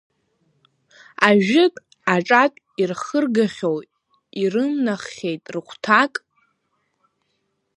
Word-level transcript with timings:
Ажәытә, 1.27 1.79
аҿатә 2.13 2.59
ирхыргахьоу, 2.81 3.77
ирымнаххьеит 4.41 5.43
рыхәҭак? 5.53 6.13